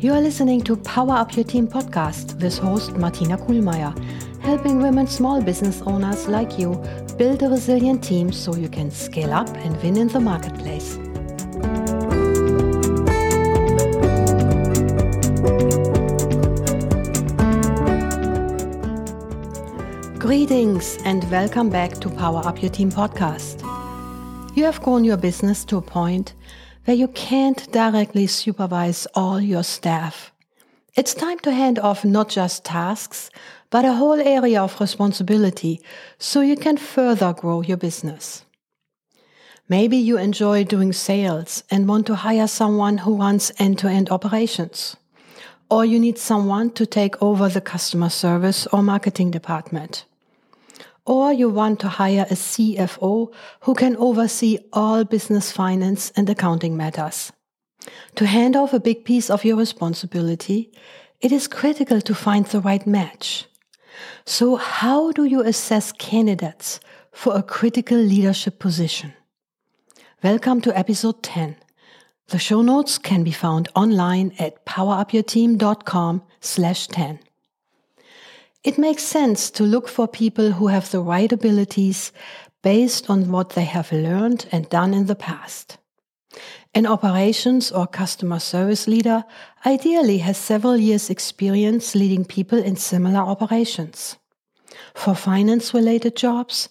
You 0.00 0.14
are 0.14 0.22
listening 0.22 0.62
to 0.62 0.76
Power 0.76 1.12
Up 1.16 1.36
Your 1.36 1.44
Team 1.44 1.68
podcast 1.68 2.40
with 2.40 2.56
host 2.56 2.96
Martina 2.96 3.36
Kuhlmeier, 3.36 3.92
helping 4.40 4.80
women 4.80 5.06
small 5.06 5.42
business 5.42 5.82
owners 5.82 6.26
like 6.28 6.58
you 6.58 6.82
build 7.18 7.42
a 7.42 7.50
resilient 7.50 8.02
team 8.02 8.32
so 8.32 8.56
you 8.56 8.70
can 8.70 8.90
scale 8.90 9.34
up 9.34 9.48
and 9.56 9.76
win 9.82 9.98
in 9.98 10.08
the 10.08 10.20
marketplace. 10.20 10.96
Greetings 20.18 20.96
and 21.04 21.30
welcome 21.30 21.68
back 21.68 21.92
to 22.00 22.08
Power 22.08 22.40
Up 22.46 22.62
Your 22.62 22.70
Team 22.70 22.90
podcast. 22.90 23.67
You 24.58 24.64
have 24.64 24.82
grown 24.82 25.04
your 25.04 25.16
business 25.16 25.64
to 25.66 25.76
a 25.76 25.80
point 25.80 26.34
where 26.84 26.96
you 26.96 27.06
can't 27.06 27.70
directly 27.70 28.26
supervise 28.26 29.06
all 29.14 29.40
your 29.40 29.62
staff. 29.62 30.32
It's 30.96 31.14
time 31.14 31.38
to 31.44 31.52
hand 31.52 31.78
off 31.78 32.04
not 32.04 32.28
just 32.28 32.64
tasks, 32.64 33.30
but 33.70 33.84
a 33.84 33.92
whole 33.92 34.20
area 34.20 34.60
of 34.60 34.80
responsibility 34.80 35.80
so 36.18 36.40
you 36.40 36.56
can 36.56 36.76
further 36.76 37.32
grow 37.32 37.60
your 37.60 37.76
business. 37.76 38.44
Maybe 39.68 39.96
you 39.96 40.18
enjoy 40.18 40.64
doing 40.64 40.92
sales 40.92 41.62
and 41.70 41.86
want 41.86 42.08
to 42.08 42.16
hire 42.16 42.48
someone 42.48 42.98
who 42.98 43.16
runs 43.16 43.52
end 43.60 43.78
to 43.78 43.86
end 43.86 44.10
operations. 44.10 44.96
Or 45.70 45.84
you 45.84 46.00
need 46.00 46.18
someone 46.18 46.72
to 46.72 46.84
take 46.84 47.22
over 47.22 47.48
the 47.48 47.60
customer 47.60 48.08
service 48.08 48.66
or 48.72 48.82
marketing 48.82 49.30
department 49.30 50.04
or 51.08 51.32
you 51.32 51.48
want 51.48 51.80
to 51.80 51.88
hire 51.88 52.26
a 52.30 52.34
CFO 52.34 53.32
who 53.60 53.74
can 53.74 53.96
oversee 53.96 54.58
all 54.74 55.04
business 55.04 55.50
finance 55.50 56.12
and 56.14 56.28
accounting 56.28 56.76
matters. 56.76 57.32
To 58.16 58.26
hand 58.26 58.54
off 58.54 58.74
a 58.74 58.80
big 58.80 59.06
piece 59.06 59.30
of 59.30 59.42
your 59.42 59.56
responsibility, 59.56 60.70
it 61.22 61.32
is 61.32 61.48
critical 61.48 62.02
to 62.02 62.14
find 62.14 62.44
the 62.44 62.60
right 62.60 62.86
match. 62.86 63.46
So 64.26 64.56
how 64.56 65.10
do 65.12 65.24
you 65.24 65.40
assess 65.40 65.92
candidates 65.92 66.78
for 67.10 67.34
a 67.34 67.42
critical 67.42 67.96
leadership 67.96 68.58
position? 68.58 69.14
Welcome 70.22 70.60
to 70.60 70.78
episode 70.78 71.22
10. 71.22 71.56
The 72.28 72.38
show 72.38 72.60
notes 72.60 72.98
can 72.98 73.24
be 73.24 73.32
found 73.32 73.70
online 73.74 74.34
at 74.38 74.66
powerupyourteam.com 74.66 76.22
slash 76.40 76.86
10. 76.88 77.20
It 78.64 78.78
makes 78.78 79.04
sense 79.04 79.50
to 79.52 79.62
look 79.62 79.88
for 79.88 80.08
people 80.08 80.52
who 80.52 80.66
have 80.66 80.90
the 80.90 81.00
right 81.00 81.32
abilities 81.32 82.12
based 82.62 83.08
on 83.08 83.30
what 83.30 83.50
they 83.50 83.64
have 83.64 83.92
learned 83.92 84.46
and 84.50 84.68
done 84.68 84.94
in 84.94 85.06
the 85.06 85.14
past. 85.14 85.78
An 86.74 86.86
operations 86.86 87.72
or 87.72 87.86
customer 87.86 88.38
service 88.38 88.86
leader 88.86 89.24
ideally 89.64 90.18
has 90.18 90.36
several 90.36 90.76
years 90.76 91.08
experience 91.08 91.94
leading 91.94 92.24
people 92.24 92.58
in 92.58 92.76
similar 92.76 93.20
operations. 93.20 94.16
For 94.94 95.14
finance 95.14 95.72
related 95.72 96.16
jobs, 96.16 96.68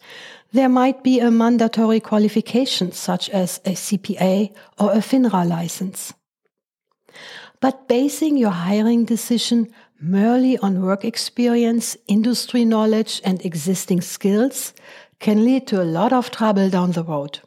there 0.54 0.70
might 0.70 1.04
be 1.04 1.20
a 1.20 1.32
mandatory 1.32 2.00
qualification 2.00 2.92
such 2.92 3.30
as 3.30 3.60
a 3.66 3.72
CPA 3.72 4.54
or 4.78 4.92
a 4.92 4.98
FINRA 4.98 5.48
license. 5.48 6.14
But 7.60 7.88
basing 7.88 8.38
your 8.38 8.52
hiring 8.52 9.06
decision 9.06 9.74
merely 10.00 10.58
on 10.60 10.82
work 10.82 11.04
experience, 11.04 11.98
industry 12.08 12.66
knowledge, 12.66 13.22
and 13.26 13.44
existing 13.44 14.02
skills 14.02 14.74
can 15.20 15.44
lead 15.44 15.66
to 15.68 15.82
a 15.82 15.86
lot 15.86 16.14
of 16.14 16.30
trouble 16.30 16.70
down 16.70 16.92
the 16.92 17.04
road. 17.04 17.40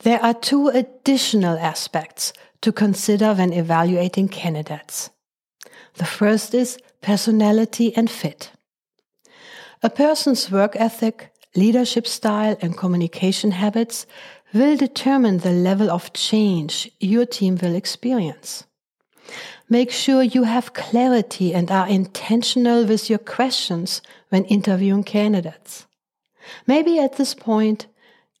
There 0.00 0.22
are 0.22 0.34
two 0.34 0.68
additional 0.68 1.58
aspects 1.58 2.32
to 2.62 2.72
consider 2.72 3.34
when 3.34 3.52
evaluating 3.52 4.28
candidates. 4.28 5.10
The 5.94 6.04
first 6.04 6.54
is 6.54 6.78
personality 7.00 7.96
and 7.96 8.10
fit. 8.10 8.50
A 9.82 9.90
person's 9.90 10.50
work 10.50 10.74
ethic, 10.76 11.32
leadership 11.54 12.06
style, 12.06 12.56
and 12.60 12.76
communication 12.76 13.52
habits 13.52 14.06
will 14.52 14.76
determine 14.76 15.38
the 15.38 15.52
level 15.52 15.90
of 15.90 16.12
change 16.12 16.90
your 16.98 17.26
team 17.26 17.56
will 17.62 17.74
experience. 17.74 18.64
Make 19.68 19.90
sure 19.90 20.22
you 20.22 20.44
have 20.44 20.74
clarity 20.74 21.52
and 21.52 21.70
are 21.70 21.88
intentional 21.88 22.84
with 22.84 23.10
your 23.10 23.18
questions 23.18 24.00
when 24.28 24.44
interviewing 24.44 25.02
candidates. 25.02 25.86
Maybe 26.66 27.00
at 27.00 27.16
this 27.16 27.34
point, 27.34 27.86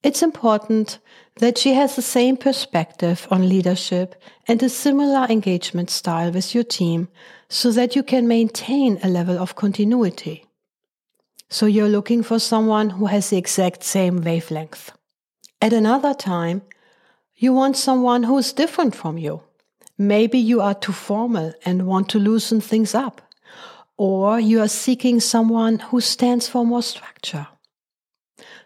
it's 0.04 0.22
important 0.22 1.00
that 1.36 1.58
she 1.58 1.74
has 1.74 1.96
the 1.96 2.02
same 2.02 2.36
perspective 2.36 3.26
on 3.28 3.48
leadership 3.48 4.14
and 4.46 4.62
a 4.62 4.68
similar 4.68 5.26
engagement 5.28 5.90
style 5.90 6.30
with 6.30 6.54
your 6.54 6.62
team 6.64 7.08
so 7.48 7.72
that 7.72 7.96
you 7.96 8.04
can 8.04 8.28
maintain 8.28 9.00
a 9.02 9.08
level 9.08 9.36
of 9.38 9.56
continuity. 9.56 10.44
So 11.48 11.66
you're 11.66 11.88
looking 11.88 12.22
for 12.22 12.38
someone 12.38 12.90
who 12.90 13.06
has 13.06 13.30
the 13.30 13.36
exact 13.36 13.82
same 13.82 14.22
wavelength. 14.22 14.92
At 15.60 15.72
another 15.72 16.14
time, 16.14 16.62
you 17.34 17.52
want 17.52 17.76
someone 17.76 18.22
who 18.22 18.38
is 18.38 18.52
different 18.52 18.94
from 18.94 19.18
you 19.18 19.42
Maybe 19.98 20.38
you 20.38 20.60
are 20.60 20.74
too 20.74 20.92
formal 20.92 21.54
and 21.64 21.86
want 21.86 22.08
to 22.10 22.18
loosen 22.18 22.60
things 22.60 22.94
up, 22.94 23.22
or 23.96 24.38
you 24.38 24.60
are 24.60 24.68
seeking 24.68 25.20
someone 25.20 25.78
who 25.78 26.00
stands 26.00 26.48
for 26.48 26.66
more 26.66 26.82
structure. 26.82 27.48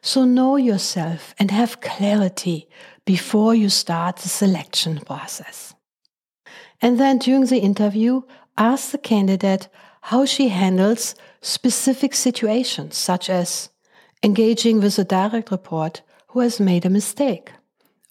So 0.03 0.25
know 0.25 0.57
yourself 0.57 1.35
and 1.39 1.51
have 1.51 1.81
clarity 1.81 2.69
before 3.05 3.55
you 3.55 3.69
start 3.69 4.17
the 4.17 4.29
selection 4.29 5.01
process. 5.01 5.75
And 6.81 6.99
then 6.99 7.19
during 7.19 7.47
the 7.47 7.59
interview, 7.59 8.23
ask 8.57 8.91
the 8.91 8.99
candidate 8.99 9.69
how 10.01 10.25
she 10.25 10.49
handles 10.49 11.15
specific 11.43 12.15
situations, 12.15 12.97
such 12.97 13.31
as 13.31 13.69
engaging 14.23 14.81
with 14.81 14.99
a 14.99 15.05
direct 15.05 15.51
report 15.51 16.03
who 16.29 16.41
has 16.41 16.59
made 16.59 16.85
a 16.85 16.91
mistake 16.91 17.53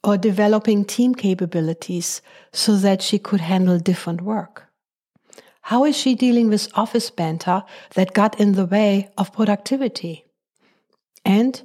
or 0.03 0.17
developing 0.17 0.85
team 0.85 1.13
capabilities 1.13 2.21
so 2.53 2.77
that 2.77 3.01
she 3.01 3.19
could 3.19 3.41
handle 3.41 3.79
different 3.79 4.21
work? 4.21 4.69
How 5.61 5.85
is 5.85 5.95
she 5.95 6.15
dealing 6.15 6.49
with 6.49 6.69
office 6.73 7.09
banter 7.11 7.63
that 7.93 8.13
got 8.13 8.39
in 8.39 8.53
the 8.53 8.65
way 8.65 9.09
of 9.17 9.33
productivity? 9.33 10.25
And 11.23 11.61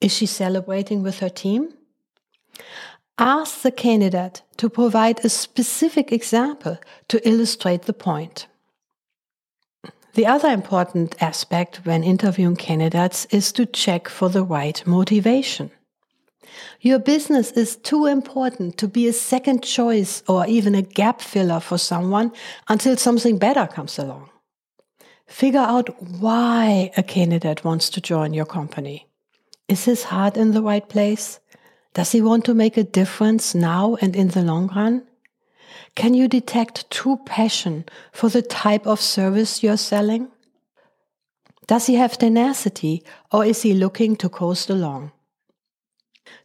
is 0.00 0.12
she 0.12 0.26
celebrating 0.26 1.02
with 1.02 1.20
her 1.20 1.28
team? 1.28 1.72
Ask 3.18 3.62
the 3.62 3.70
candidate 3.70 4.42
to 4.56 4.68
provide 4.68 5.24
a 5.24 5.28
specific 5.28 6.12
example 6.12 6.78
to 7.08 7.28
illustrate 7.28 7.82
the 7.82 7.92
point. 7.92 8.46
The 10.14 10.26
other 10.26 10.48
important 10.48 11.14
aspect 11.22 11.84
when 11.84 12.02
interviewing 12.02 12.56
candidates 12.56 13.26
is 13.30 13.52
to 13.52 13.64
check 13.64 14.08
for 14.08 14.28
the 14.28 14.42
right 14.42 14.84
motivation. 14.86 15.70
Your 16.82 16.98
business 16.98 17.50
is 17.52 17.76
too 17.76 18.06
important 18.06 18.78
to 18.78 18.88
be 18.88 19.06
a 19.06 19.12
second 19.12 19.62
choice 19.62 20.22
or 20.26 20.46
even 20.46 20.74
a 20.74 20.80
gap 20.80 21.20
filler 21.20 21.60
for 21.60 21.76
someone 21.76 22.32
until 22.68 22.96
something 22.96 23.36
better 23.36 23.66
comes 23.66 23.98
along. 23.98 24.30
Figure 25.26 25.60
out 25.60 26.02
why 26.02 26.90
a 26.96 27.02
candidate 27.02 27.64
wants 27.64 27.90
to 27.90 28.00
join 28.00 28.32
your 28.32 28.46
company. 28.46 29.06
Is 29.68 29.84
his 29.84 30.04
heart 30.04 30.38
in 30.38 30.52
the 30.52 30.62
right 30.62 30.88
place? 30.88 31.38
Does 31.92 32.12
he 32.12 32.22
want 32.22 32.46
to 32.46 32.54
make 32.54 32.78
a 32.78 32.82
difference 32.82 33.54
now 33.54 33.96
and 34.00 34.16
in 34.16 34.28
the 34.28 34.42
long 34.42 34.68
run? 34.74 35.06
Can 35.96 36.14
you 36.14 36.28
detect 36.28 36.90
true 36.90 37.20
passion 37.26 37.84
for 38.10 38.30
the 38.30 38.42
type 38.42 38.86
of 38.86 39.02
service 39.02 39.62
you're 39.62 39.76
selling? 39.76 40.28
Does 41.66 41.86
he 41.86 41.96
have 41.96 42.16
tenacity 42.16 43.04
or 43.30 43.44
is 43.44 43.62
he 43.62 43.74
looking 43.74 44.16
to 44.16 44.30
coast 44.30 44.70
along? 44.70 45.12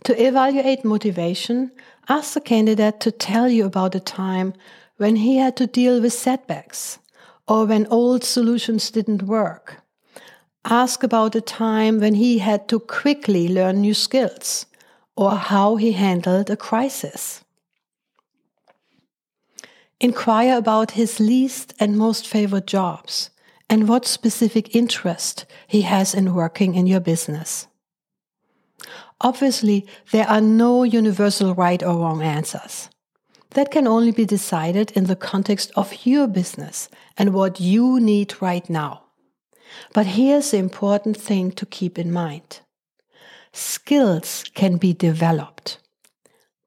To 0.04 0.24
evaluate 0.24 0.86
motivation, 0.86 1.72
ask 2.08 2.34
the 2.34 2.42
candidate 2.42 3.00
to 3.02 3.12
tell 3.12 3.50
you 3.50 3.66
about 3.66 3.96
a 3.96 4.00
time 4.00 4.54
when 4.98 5.18
he 5.18 5.38
had 5.38 5.56
to 5.58 5.68
deal 5.68 6.02
with 6.02 6.14
setbacks 6.14 7.00
or 7.48 7.66
when 7.66 7.88
old 7.88 8.24
solutions 8.24 8.92
didn't 8.92 9.24
work. 9.24 9.82
Ask 10.64 11.04
about 11.04 11.36
a 11.36 11.42
time 11.42 12.00
when 12.00 12.16
he 12.16 12.40
had 12.40 12.68
to 12.70 12.80
quickly 12.80 13.48
learn 13.48 13.82
new 13.82 13.94
skills 13.94 14.66
or 15.16 15.36
how 15.36 15.76
he 15.76 15.92
handled 15.92 16.50
a 16.50 16.58
crisis. 16.58 17.44
Inquire 20.00 20.58
about 20.58 20.92
his 20.92 21.20
least 21.20 21.74
and 21.80 21.98
most 21.98 22.28
favorite 22.28 22.68
jobs 22.68 23.30
and 23.70 23.88
what 23.88 24.06
specific 24.06 24.76
interest 24.76 25.46
he 25.68 25.82
has 25.82 26.14
in 26.14 26.34
working 26.34 26.76
in 26.76 26.86
your 26.86 27.00
business. 27.00 27.68
Obviously, 29.22 29.88
there 30.12 30.28
are 30.28 30.42
no 30.42 30.84
universal 30.84 31.56
right 31.56 31.82
or 31.82 31.98
wrong 31.98 32.22
answers. 32.22 32.90
That 33.52 33.72
can 33.72 33.88
only 33.88 34.12
be 34.12 34.26
decided 34.26 34.92
in 34.92 35.06
the 35.06 35.16
context 35.16 35.72
of 35.76 36.06
your 36.06 36.28
business 36.28 36.90
and 37.18 37.34
what 37.34 37.60
you 37.60 38.00
need 38.00 38.42
right 38.42 38.70
now. 38.70 39.04
But 39.94 40.06
here's 40.06 40.52
the 40.52 40.58
important 40.58 41.18
thing 41.18 41.52
to 41.54 41.66
keep 41.66 41.98
in 41.98 42.12
mind. 42.12 42.60
Skills 43.54 44.44
can 44.54 44.76
be 44.76 44.94
developed. 44.94 45.78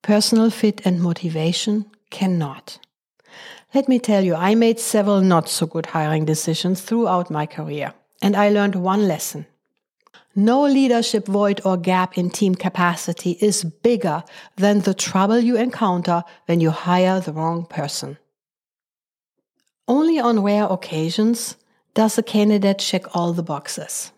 Personal 0.03 0.49
fit 0.49 0.81
and 0.87 1.03
motivation 1.03 1.85
cannot. 2.11 2.79
Let 3.75 3.89
me 3.89 3.99
tell 3.99 4.25
you, 4.25 4.35
I 4.35 4.55
made 4.55 4.81
several 4.81 5.21
not 5.21 5.51
so 5.51 5.67
good 5.67 5.87
hiring 5.87 6.25
decisions 6.25 6.81
throughout 6.81 7.31
my 7.31 7.45
career, 7.45 7.93
and 8.23 8.35
I 8.35 8.49
learned 8.49 8.77
one 8.77 9.07
lesson. 9.07 9.45
No 10.39 10.63
leadership 10.63 11.27
void 11.27 11.61
or 11.65 11.77
gap 11.77 12.17
in 12.17 12.31
team 12.31 12.55
capacity 12.55 13.33
is 13.41 13.65
bigger 13.65 14.23
than 14.55 14.83
the 14.83 14.95
trouble 14.95 15.41
you 15.41 15.57
encounter 15.57 16.23
when 16.47 16.61
you 16.61 16.71
hire 16.71 17.19
the 17.19 17.33
wrong 17.33 17.67
person. 17.67 18.19
Only 19.89 20.21
on 20.21 20.45
rare 20.45 20.67
occasions 20.67 21.57
does 21.93 22.19
a 22.19 22.23
candidate 22.23 22.79
check 22.79 23.17
all 23.17 23.33
the 23.33 23.43
boxes. 23.43 24.13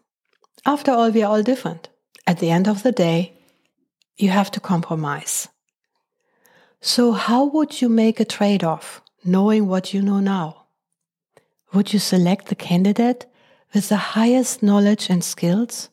After 0.67 0.91
all, 0.91 1.11
we 1.11 1.23
are 1.23 1.33
all 1.33 1.43
different. 1.43 1.89
At 2.27 2.39
the 2.39 2.51
end 2.51 2.69
of 2.69 2.83
the 2.83 2.93
day, 2.93 3.33
you 4.19 4.29
have 4.29 4.51
to 4.51 4.61
compromise. 4.61 5.49
So, 6.83 7.13
how 7.13 7.47
would 7.47 7.81
you 7.81 7.89
make 7.89 8.21
a 8.21 8.27
trade 8.27 8.63
off 8.63 9.01
knowing 9.25 9.69
what 9.69 9.95
you 9.95 10.03
know 10.03 10.21
now? 10.21 10.67
Would 11.73 11.95
you 11.95 11.99
select 11.99 12.49
the 12.49 12.55
candidate 12.55 13.25
with 13.73 13.89
the 13.89 13.97
highest 13.97 14.63
knowledge 14.63 15.09
and 15.09 15.23
skills, 15.23 15.89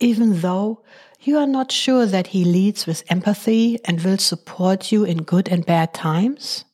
even 0.00 0.40
though 0.40 0.82
you 1.20 1.36
are 1.36 1.46
not 1.46 1.72
sure 1.72 2.06
that 2.06 2.28
he 2.28 2.44
leads 2.44 2.86
with 2.86 3.04
empathy 3.08 3.78
and 3.84 4.00
will 4.02 4.18
support 4.18 4.92
you 4.92 5.04
in 5.04 5.18
good 5.18 5.48
and 5.48 5.66
bad 5.66 5.92
times? 5.92 6.64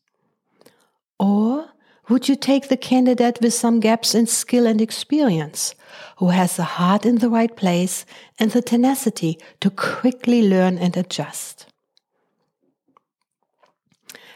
Or 1.19 1.71
would 2.09 2.29
you 2.29 2.37
take 2.37 2.69
the 2.69 2.77
candidate 2.77 3.39
with 3.41 3.55
some 3.55 3.81
gaps 3.81 4.15
in 4.15 4.27
skill 4.27 4.67
and 4.67 4.81
experience, 4.81 5.75
who 6.19 6.29
has 6.29 6.57
the 6.57 6.65
heart 6.65 7.07
in 7.07 7.17
the 7.17 7.31
right 7.31 7.55
place 7.57 8.05
and 8.39 8.51
the 8.51 8.61
tenacity 8.61 9.39
to 9.61 9.71
quickly 9.71 10.47
learn 10.47 10.77
and 10.77 10.95
adjust? 10.97 11.67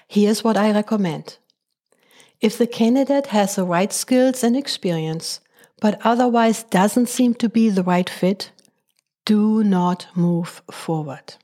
Here's 0.09 0.43
what 0.43 0.57
I 0.57 0.73
recommend. 0.73 1.37
If 2.41 2.57
the 2.57 2.67
candidate 2.67 3.27
has 3.27 3.57
the 3.57 3.65
right 3.65 3.93
skills 3.93 4.43
and 4.43 4.57
experience, 4.57 5.41
but 5.81 6.01
otherwise 6.05 6.63
doesn't 6.63 7.11
seem 7.11 7.35
to 7.35 7.49
be 7.51 7.69
the 7.69 7.83
right 7.83 8.09
fit, 8.09 8.51
do 9.29 9.63
not 9.63 10.07
move 10.15 10.63
forward. 10.71 11.35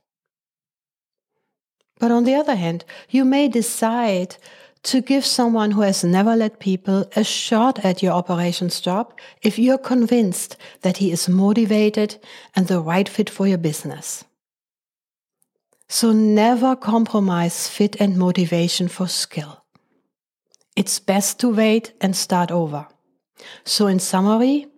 But 1.99 2.11
on 2.11 2.25
the 2.25 2.35
other 2.35 2.55
hand, 2.55 2.83
you 3.11 3.27
may 3.27 3.47
decide 3.47 4.37
to 4.85 5.03
give 5.03 5.27
someone 5.27 5.73
who 5.73 5.83
has 5.83 6.03
never 6.03 6.35
led 6.35 6.61
people 6.61 7.07
a 7.15 7.23
shot 7.23 7.85
at 7.85 8.03
your 8.03 8.13
operations 8.13 8.81
job 8.81 9.13
if 9.43 9.59
you're 9.59 9.91
convinced 9.93 10.57
that 10.81 10.97
he 10.97 11.13
is 11.13 11.29
motivated 11.29 12.17
and 12.57 12.69
the 12.69 12.81
right 12.81 13.09
fit 13.09 13.29
for 13.29 13.47
your 13.47 13.59
business. 13.59 14.25
So 15.87 16.13
never 16.13 16.75
compromise 16.77 17.69
fit 17.69 18.01
and 18.01 18.17
motivation 18.17 18.89
for 18.89 19.09
skill. 19.09 19.63
It's 20.75 20.99
best 21.01 21.39
to 21.41 21.55
wait 21.55 21.93
and 22.01 22.17
start 22.17 22.51
over. 22.51 22.89
So 23.65 23.89
in 23.89 23.99
summary, 23.99 24.69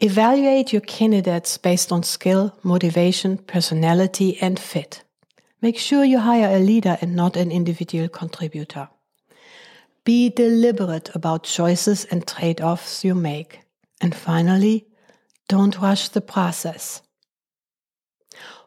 evaluate 0.00 0.72
your 0.72 0.80
candidates 0.82 1.58
based 1.58 1.92
on 1.92 2.02
skill, 2.02 2.56
motivation, 2.62 3.38
personality, 3.38 4.38
and 4.40 4.58
fit. 4.58 5.02
Make 5.62 5.78
sure 5.78 6.04
you 6.04 6.18
hire 6.18 6.56
a 6.56 6.58
leader 6.58 6.96
and 7.00 7.14
not 7.14 7.36
an 7.36 7.52
individual 7.52 8.08
contributor. 8.08 8.88
Be 10.04 10.30
deliberate 10.30 11.14
about 11.14 11.44
choices 11.44 12.06
and 12.06 12.26
trade 12.26 12.62
offs 12.62 13.04
you 13.04 13.14
make. 13.14 13.60
And 14.00 14.14
finally, 14.14 14.86
don't 15.48 15.78
rush 15.78 16.08
the 16.08 16.22
process. 16.22 17.02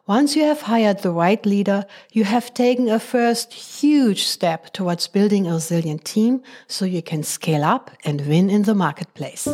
Once 0.06 0.36
you 0.36 0.44
have 0.44 0.60
hired 0.62 1.00
the 1.00 1.10
right 1.10 1.44
leader, 1.46 1.84
you 2.12 2.24
have 2.24 2.54
taken 2.54 2.88
a 2.88 3.00
first 3.00 3.52
huge 3.52 4.24
step 4.24 4.72
towards 4.72 5.08
building 5.08 5.46
a 5.46 5.54
resilient 5.54 6.04
team 6.04 6.42
so 6.68 6.84
you 6.84 7.02
can 7.02 7.22
scale 7.22 7.64
up 7.64 7.90
and 8.04 8.20
win 8.26 8.50
in 8.50 8.62
the 8.62 8.74
marketplace. 8.74 9.48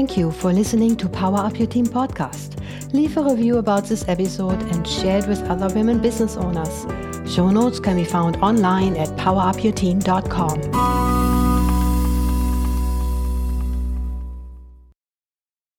Thank 0.00 0.16
you 0.16 0.30
for 0.32 0.50
listening 0.50 0.96
to 0.96 1.10
Power 1.10 1.40
Up 1.40 1.58
Your 1.58 1.66
Team 1.68 1.84
podcast. 1.84 2.58
Leave 2.94 3.18
a 3.18 3.22
review 3.22 3.58
about 3.58 3.84
this 3.84 4.02
episode 4.08 4.58
and 4.72 4.88
share 4.88 5.18
it 5.18 5.26
with 5.26 5.42
other 5.42 5.68
women 5.74 6.00
business 6.00 6.38
owners. 6.38 6.86
Show 7.30 7.50
notes 7.50 7.78
can 7.80 7.96
be 7.96 8.04
found 8.04 8.38
online 8.38 8.96
at 8.96 9.08
powerupyourteam.com. 9.18 10.89